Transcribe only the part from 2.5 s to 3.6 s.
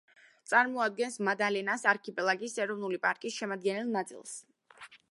ეროვნული პარკის